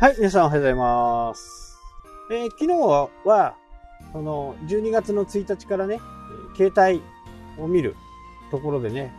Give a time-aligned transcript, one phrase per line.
[0.00, 1.76] はい、皆さんおはようございます。
[2.30, 3.56] えー昨日は、
[4.12, 5.98] その、12月の1日からね、
[6.56, 7.02] 携帯
[7.60, 7.96] を見る
[8.52, 9.12] ところでね、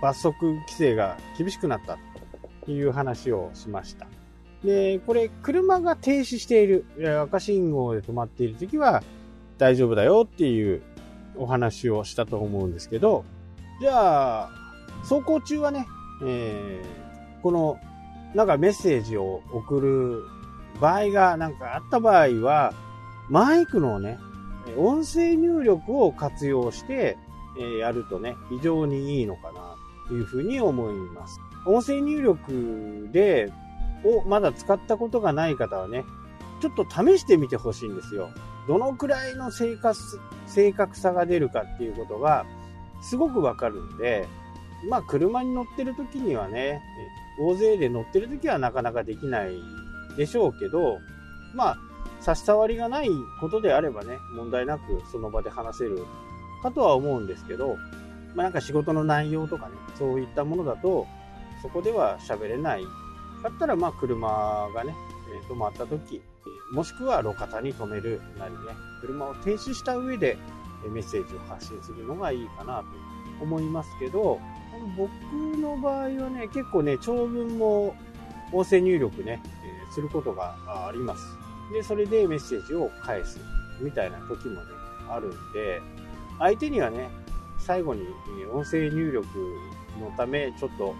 [0.00, 1.98] 罰則規制が厳しくなった
[2.64, 4.06] という話をしました。
[4.64, 6.86] で、これ、車が停止している、
[7.20, 9.02] 赤信号で止まっているときは
[9.58, 10.80] 大丈夫だよっていう
[11.36, 13.26] お話をしたと思うんですけど、
[13.82, 14.50] じゃあ、
[15.02, 15.86] 走行中はね、
[16.24, 17.02] えー
[17.42, 17.78] この
[18.34, 20.24] なんかメッセージを送る
[20.80, 22.72] 場合がなんかあった場合は、
[23.28, 24.18] マイクのね、
[24.76, 27.16] 音声入力を活用して、
[27.58, 29.76] えやるとね、非常にいいのかな
[30.08, 31.40] というふうに思います。
[31.66, 33.52] 音声入力で、
[34.04, 36.04] をまだ使ったことがない方はね、
[36.60, 38.30] ちょっと試してみてほしいんですよ。
[38.66, 39.96] どのくらいの正確
[40.46, 42.46] 正確さが出るかっていうことが
[43.00, 44.28] すごくわかるんで、
[44.88, 46.80] まあ車に乗ってる時にはね、
[47.40, 49.62] 大勢で乗ってる時はなかなかできない
[50.16, 50.98] でしょうけど、
[51.54, 51.78] まあ
[52.20, 53.08] 差し障りがない
[53.40, 56.04] ことであればね、問題なくその場で話せる
[56.62, 57.76] かとは思うんですけど、
[58.34, 61.06] まあなんか仕事の内容とかね、そういったものだと、
[61.62, 62.84] そこでは喋れない。
[63.42, 64.94] だったらまあ車がね、
[65.34, 68.58] え止まった時、えもしくは路肩に止めるなりね、
[69.00, 70.38] 車を停止した上で
[70.84, 72.84] えメッセージを発信するのがいいかなと
[73.42, 74.40] 思いますけど、
[74.96, 75.10] 僕
[75.58, 77.94] の場合はね、結構ね、長文も
[78.52, 81.22] 音声入力ね、えーすることがあります。
[81.70, 83.38] で、それでメッセージを返す
[83.78, 84.60] みたいな時もね、
[85.10, 85.82] あるんで、
[86.38, 87.10] 相手にはね、
[87.58, 88.06] 最後に
[88.54, 89.26] 音声入力
[90.00, 90.94] のため、ちょっと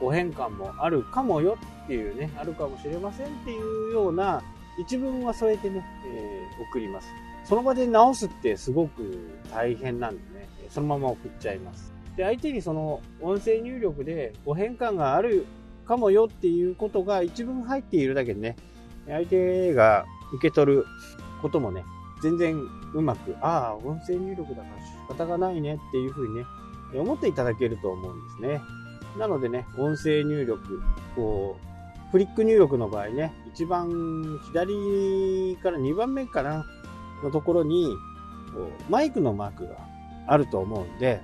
[0.00, 4.42] ご変換もあるかもよっていうね、あるかもしれませんっていうような
[4.78, 7.08] 一文は添えてね、えー送ります。
[7.44, 10.39] その場で直すってすごく大変なんでね、
[10.70, 11.92] そのまま送っちゃいます。
[12.16, 15.46] で、相手にその音声入力でご変換がある
[15.84, 18.56] かもよっていうことが一文入っているだけでね、
[19.06, 20.86] 相手が受け取る
[21.42, 21.84] こともね、
[22.22, 22.60] 全然
[22.94, 24.68] うまく、ああ、音声入力だか
[25.08, 26.44] ら仕方がないねっていうふうにね、
[26.94, 28.60] 思っていただけると思うんですね。
[29.18, 30.82] なのでね、音声入力、
[31.16, 33.88] こう、フリック入力の場合ね、一番
[34.46, 36.64] 左から2番目かな、
[37.24, 37.96] のところに、
[38.88, 39.76] マイクのマークが
[40.26, 41.20] あると思うんで、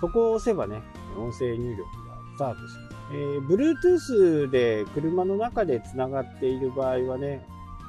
[0.00, 0.82] そこを押せばね、
[1.16, 2.94] 音声入力がスタートします。
[3.12, 7.46] えー、Bluetooth で車の中で繋がっている場合はね、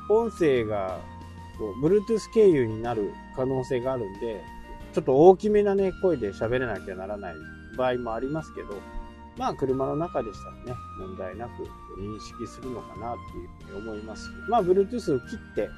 [0.10, 1.00] 音声が
[1.58, 4.44] こう Bluetooth 経由になる可能性があるんで、
[4.94, 7.36] ちょっと大きめなね、声で喋れなきゃならない
[7.78, 8.80] 場合もありますけど、
[9.38, 11.64] まあ車の中でしたらね、問題なく
[12.00, 15.70] 認識するのかなっていうふうに思います、まあ Bluetooth を切って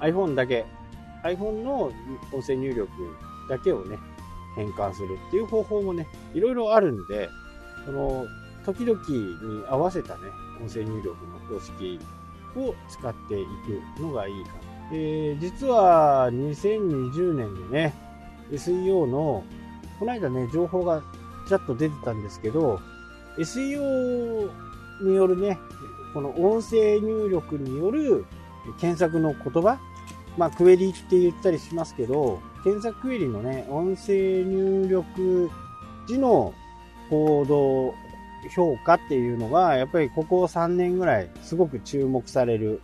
[0.00, 0.66] iPhone だけ、
[1.24, 1.92] iPhone の
[2.32, 2.88] 音声入力
[3.48, 3.98] だけをね、
[4.58, 7.30] 変換するっていう方法もね、いろいろあるんで、
[7.86, 8.26] その、
[8.66, 10.20] 時々に合わせたね、
[10.60, 12.00] 音声入力の方式
[12.56, 13.46] を使ってい
[13.96, 14.58] くのがいいかな。
[14.92, 17.94] えー、実は2020年でね、
[18.50, 19.44] SEO の、
[20.00, 21.02] この間ね、情報が
[21.46, 22.80] ちらっと出てたんですけど、
[23.38, 24.50] SEO
[25.02, 25.58] によるね、
[26.12, 28.24] この音声入力による
[28.80, 29.78] 検索の言葉、
[30.36, 35.50] まあ、クエリって言ったりしますけど、検索クエリのね、音声入力
[36.06, 36.54] 時の
[37.10, 37.94] 行動
[38.54, 42.80] 評価っていうのが、やっぱりここ3年ぐらいすごく注目される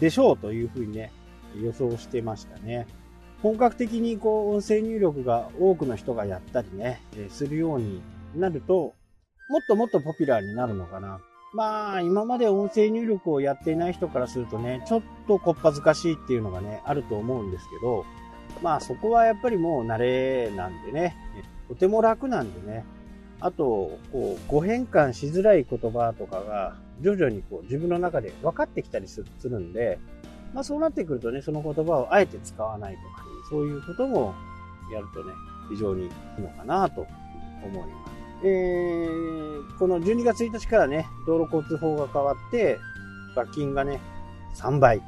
[0.00, 1.12] でしょうというふうにね、
[1.60, 2.86] 予想してましたね。
[3.42, 8.00] 本格的にこう音声入力が多くの人がやったりね、えするように
[8.36, 8.94] なると、
[9.48, 11.20] もっともっとポピュラーになるのかな。
[11.52, 18.06] まあ、今まで音声入力をやっていない人からするとね、ちょっとこっぱずかしいっていうのがね、あると思うんですけど、
[18.60, 21.16] まあそこはやっぱりもう慣れなんでね、
[21.68, 22.84] とても楽なんでね、
[23.40, 29.98] あと、こう、ご変換しづらい言葉とかが、徐々にこう自分の中で分かってきたりするんで、
[30.54, 34.34] まあそうなってくるとね、その言葉をあえて使わないとか、そういうことも
[34.92, 35.32] やるとね、
[35.70, 37.06] 非常にいいのかなと
[37.64, 38.12] 思います。
[38.44, 42.78] えー、この12月1日からね、道路交通法が変わって、
[43.34, 44.00] 罰金がね、
[44.54, 45.02] 3倍。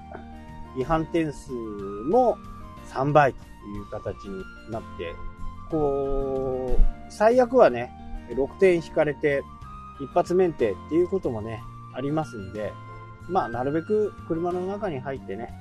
[0.76, 2.36] 違反点数も
[2.84, 5.14] 3倍という形になって、
[5.70, 7.90] こう、最悪はね、
[8.30, 9.42] 6点引かれて、
[10.00, 11.62] 一発免停っていうこともね、
[11.94, 12.72] ありますんで、
[13.28, 15.52] まあ、なるべく車の中に入ってね、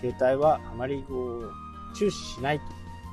[0.00, 2.60] 携帯はあまりこう、注視しない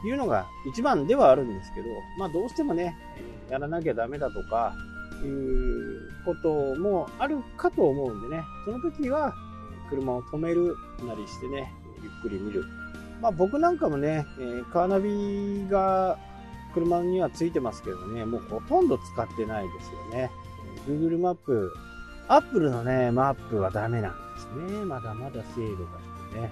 [0.02, 1.88] というのが一番ではあるんですけど、
[2.20, 2.96] まあ、どうしてもね、
[3.50, 4.74] やらなきゃダメだとか、
[5.26, 9.34] いうこともあるかと思うんでね、その時は
[9.90, 10.76] 車を止める
[11.06, 12.64] なりしてね、ゆっくり見る。
[13.22, 16.18] まあ僕なんかもね、えーカーナビが
[16.74, 20.32] 車にはついてますけどね、もうほとんど使ってないですよね。
[20.88, 21.74] Google マップ、
[22.28, 24.86] Apple のね、マップはダメなんですね。
[24.86, 26.00] まだまだ精度が
[26.32, 26.52] 低いね。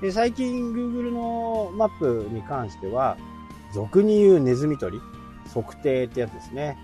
[0.00, 3.16] で、最近 Google のマップに関しては、
[3.72, 5.00] 俗に言うネズミ捕り、
[5.54, 6.76] 測定ってやつですね。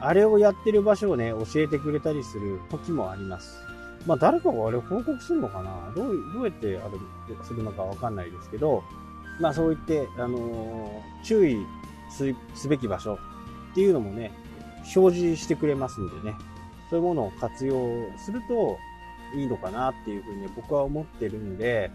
[0.00, 3.58] あれをやってる場所をね、教えてくれたりする時もあります。
[4.06, 5.92] まあ、誰かがあれ報告するのかな？
[5.94, 8.82] どうどうやってあれするのかわかんないですけど、
[9.40, 11.58] まあ、そう言って、あのー、注意
[12.54, 13.18] すべき場所っ
[13.74, 14.32] ていうのもね、
[14.96, 16.36] 表示してくれますんでね、
[16.88, 17.74] そういうものを活用
[18.18, 18.78] すると
[19.36, 21.90] いいのかなっていうふうに僕は思ってるんで、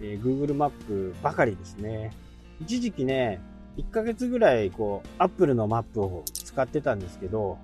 [0.00, 2.12] えー、Google マップばかりですね。
[2.60, 3.40] 一時期ね、
[3.76, 7.58] 1ヶ月ぐらいこう、Apple のマップを使ってたんですけど、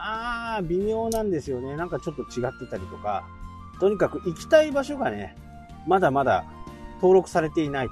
[0.00, 1.76] まあ、微妙なんですよね。
[1.76, 3.24] なんかちょっと違ってたりとか、
[3.78, 5.36] とにかく行きたい場所がね、
[5.86, 6.44] まだまだ
[6.96, 7.88] 登録されていない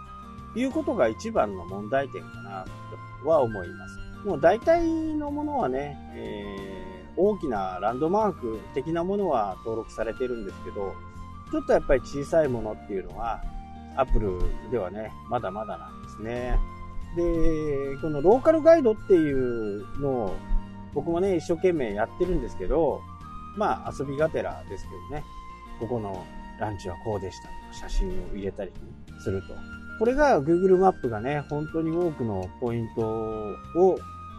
[0.55, 2.65] ということが一番の問題点かな
[3.23, 4.27] とは思います。
[4.27, 10.95] もう大体のものはね、えー、大きなランドマーク的なものは登録されてるんですけど、
[11.53, 13.43] ちょっとやっぱり小さいものっていうのは、
[13.97, 16.59] アップルではね、まだまだなんですね。
[17.17, 20.37] で、このローカルガイドっていうのを
[20.95, 23.01] 僕もね、一生懸命やってるんですけど、
[23.57, 25.25] まあ遊びがてらですけどね、
[25.81, 26.25] ここの
[26.61, 28.73] ランチはこうでしたとか写真を入れたり
[29.23, 29.55] すると。
[29.99, 33.99] これが Google マップがね、本当に多くのポイントを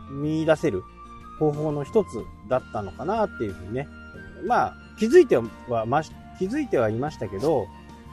[0.09, 0.83] 見出せる
[1.37, 3.87] 方法の一つだったのかなっていうふうにね。
[4.45, 7.67] まあ、気づいてはまし、気づいてはいましたけど、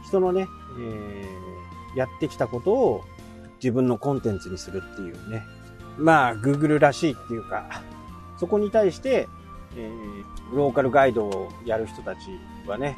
[0.06, 0.46] 人のね、
[0.78, 3.04] えー、やってきたことを
[3.62, 5.44] 自分のコンテンツにするっていうね。
[5.98, 7.82] まあ、Google らしいっていうか、
[8.38, 9.28] そこに対して、
[9.76, 12.18] えー、ローカルガイドをやる人たち
[12.66, 12.96] はね、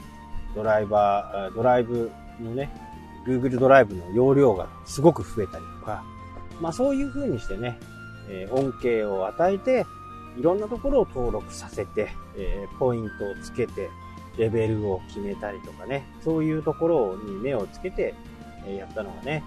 [0.54, 2.70] ドライバー、ドライブのね、
[3.26, 6.04] Google ドライブの容量がすごく増えたりとか、
[6.60, 7.78] まあそういう風にしてね、
[8.30, 9.86] えー、恩恵を与えて、
[10.36, 13.90] いろんなところを登録させて、えー、ポイントをつけて、
[14.38, 18.14] レベルを決めたりとかね、そういうところに目をつけて、
[18.66, 19.42] えやったのがね、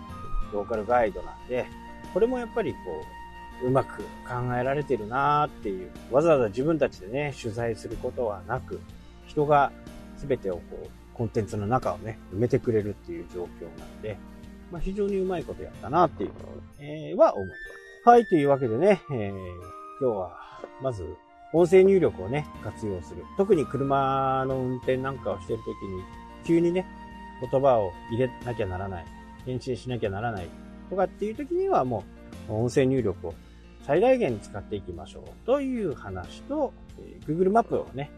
[0.52, 1.66] ローカルガイドなんで、
[2.14, 3.21] これもやっぱりこう、
[3.64, 8.80] うまく考えられてるなーっていう、わざわざ自分たちでね、取材することはなく、
[9.28, 9.72] 人が
[10.18, 14.18] 全てをこう、コンテンツの中をね、埋めてくれるっていう状況なんで、
[14.72, 16.32] まあ、非常にうまいことやったなっていう、
[16.80, 18.10] え、は思います。
[18.10, 19.32] はい、というわけでね、えー、
[20.02, 20.38] 今日は、
[20.82, 21.06] まず、
[21.54, 23.24] 音声入力をね、活用する。
[23.38, 26.04] 特に車の運転なんかをしてるときに、
[26.46, 26.86] 急にね、
[27.42, 29.06] 言葉を入れなきゃならない。
[29.46, 30.48] 返信しなきゃならない。
[30.90, 32.04] とかっていうときにはも
[32.50, 33.34] う、音声入力を
[33.92, 35.24] 最大限使っていきましょう。
[35.46, 38.10] という話と、え、Google マップをね、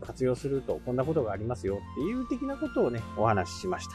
[0.00, 3.94] 活用するとこんなことがありますよっていう的なことをね、お話ししました。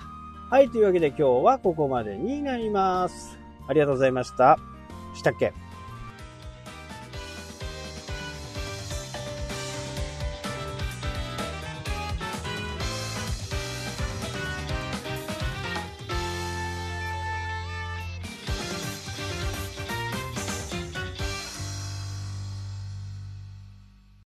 [0.54, 3.40] はい、というわけで今日はここまでになります。
[3.70, 4.60] ありがとうございました。
[5.16, 5.54] したっけ？